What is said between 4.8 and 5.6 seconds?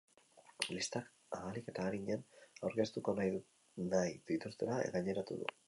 gaineratu du.